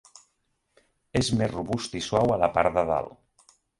És 1.21 1.29
més 1.41 1.51
robust 1.53 1.99
i 1.99 2.01
suau 2.07 2.33
a 2.37 2.39
la 2.45 2.51
part 2.57 2.77
de 2.79 2.85
dalt. 2.93 3.53